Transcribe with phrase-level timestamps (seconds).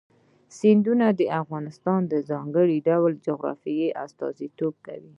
[0.57, 5.09] سیندونه د افغانستان د ځانګړي ډول جغرافیه استازیتوب کوي.